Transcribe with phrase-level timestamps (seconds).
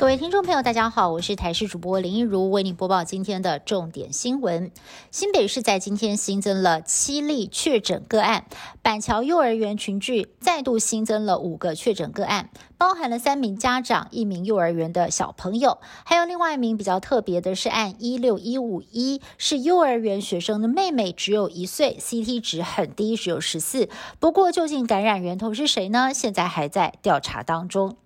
[0.00, 4.70] 各位听众朋友，大家好，我是台视主播林一如，为您播报今天的重点新闻。
[5.10, 8.46] 新北市在今天新增了七例确诊个案，
[8.80, 23.90] 板桥幼儿园群聚再度新增了五个确诊个案，包含了三名家长、一名幼儿园的小朋友，还有另外一名比较特别的是，按一六一五一是幼儿园学生的妹妹，只有一岁，CT 值很低，只有十四。
[24.18, 26.14] 不过，究竟感染源头是谁呢？
[26.14, 27.98] 现在还在调查当中。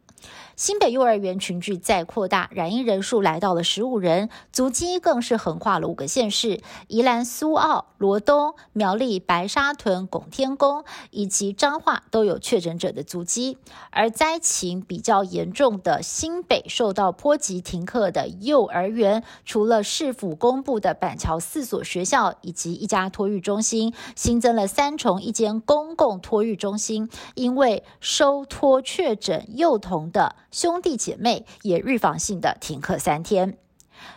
[0.56, 13.58] 新北幼儿园群聚再扩大，染疫人数来到了十五人，足迹更是横跨了五个县市：宜兰苏澳、罗东、苗栗白沙屯、拱天宫以及彰化都有确诊者的足迹。
[13.90, 30.36] 而灾情比较严重的新北，受到波及停课的幼儿园，除了市府公布的板桥四所学校以及一家托育中心，新增了三重一间公共托育中心，因为收托确诊幼童的。
[30.50, 33.58] 兄弟姐妹也预防性的停课三天。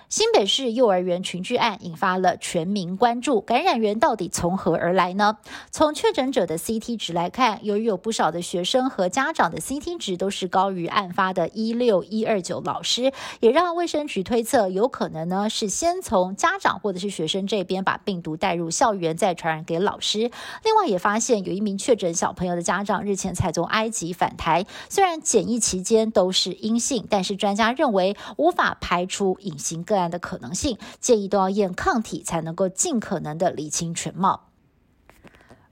[0.10, 5.38] 新北市幼儿园群聚案引发了全民关注，感染源到底从何而来呢？
[5.70, 20.32] 从确诊者的 CT 值来看，由于有不少的学生和家长的 CT 值都是高于案发的一六一二九老师，也让卫生局推测有可能呢是先从家长或者是学生这边把病毒带入校园，再传染给老师。
[20.64, 29.97] 另外也发现有一名确诊小朋友的家长日前才从埃及返台，虽然检疫期间都是阴性，但是专家认为无法排除隐形个。
[30.08, 34.50] 的可能性，建议都要验抗体，才能够尽可能的理清全貌。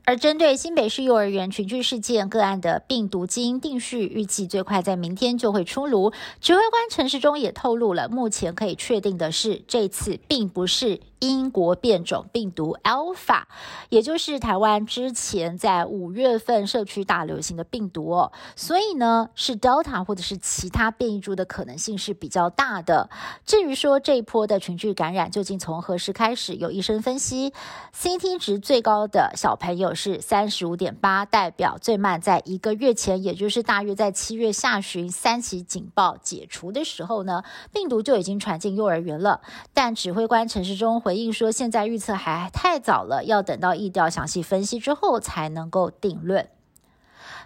[0.06, 6.14] 而针对新北市幼儿园群聚事件个案的病毒基因定序，预计最快在明天就会出炉。
[6.40, 11.02] 指挥官陈时中也透露了，目前可以确定的是，这次并不是。
[11.20, 13.44] 英国变种病毒 Alpha，
[13.90, 23.10] 也就是台湾之前在五月份社区大流行的病毒哦，所以呢是 Delta 或者是其他变异株的可能性是比较大的。
[23.44, 27.54] 至于说这一波的群聚感染究竟从何时开始，有医生分析
[27.98, 37.42] ，CT 值最高的小朋友是三十五点八，代表最慢在一个月前，也就是大约在七月下旬三起警报解除的时候呢，
[37.74, 39.42] 病毒就已经传进幼儿园了。
[39.74, 41.16] 但指挥官陈世忠回。
[41.16, 46.50] 回应说，现在预测还太早了，要等到疫调详细分析之后才能够定论。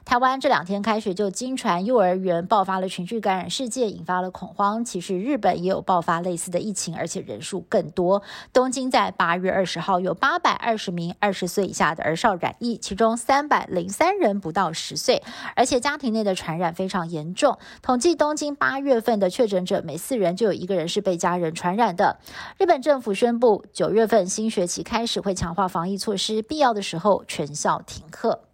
[0.06, 4.84] 台湾这两天开学就经传幼儿园爆发了群聚感染事件，引发了恐慌。
[4.84, 8.24] 其实日本也有爆发类似的疫情，而且人数更多。
[8.52, 15.22] 东京在八月二十号有八百二十名二十岁以下的儿少染疫，其中三百零三人不到十岁，
[15.56, 17.58] 而且家庭内的传染非常严重。
[17.84, 22.18] 统计东京八月份的确诊者，每四人就有一个人是被家人传染的。
[22.58, 28.49] 日本政府宣布，九月份新学期开始会强化防疫措施，必要的时候全校停课。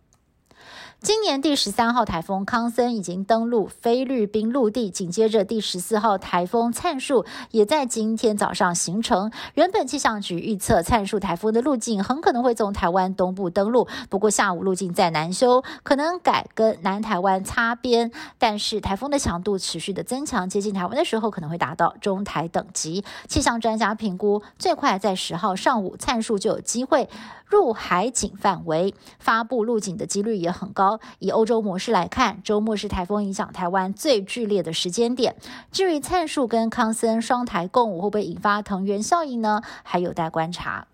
[1.01, 9.31] 今年第十三号台风康森已经登陆菲律宾陆地，紧接着第十四号台风灿树也在今天早上形成。
[9.53, 18.11] 原本气象局预测灿树台风的路径很可能会从台湾东部登陆，不过下午路径在南修，可能改跟南台湾擦边。
[18.39, 23.03] 但是台风的强度持续的增强，接近台湾的时候可能会达到中台等级。
[23.27, 27.07] 气象专家评估，最快在十号上午灿树就有机会
[27.45, 30.84] 入海警范围，发布路径的几率也很高。
[31.19, 35.35] 以欧洲模式来看，周末是台风影响台湾最剧烈的时间点。
[35.71, 39.61] 至于灿树跟康森双台共舞会不会引发藤原效应呢？
[39.83, 40.87] 还有待观察。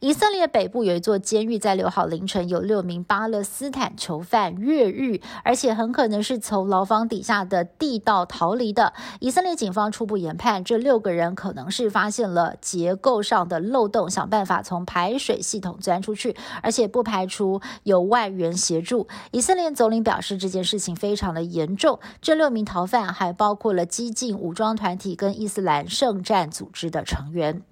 [0.00, 8.92] 以色列北部有一座监狱，在六号凌晨有六名巴勒斯坦囚犯越狱，而且很可能是从牢房底下的地道逃离的。
[9.20, 19.06] 以色列警方初步研判，这六个人可能是发现了结构上的漏洞，想办法从排水系统钻出去，而且不排除有外援协助。
[19.30, 21.98] 以色列总领表示，这件事情非常的严重。
[22.20, 27.62] 这六名逃犯还包括了激进武装团体跟伊斯兰圣战组织的成员。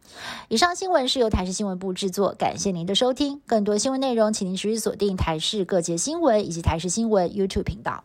[0.48, 3.40] 以上新闻是由台视新闻部制作，感谢您的收听。
[3.46, 8.04] 更多新闻内容，请您持续锁定台视各界新闻以及台视新闻 YouTube 频道。